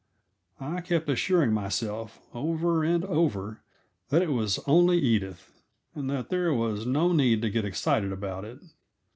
[0.59, 3.61] I kept assuring myself, over and over,
[4.09, 5.61] that it was only Edith,
[5.93, 8.63] and that there was no need to get excited about it.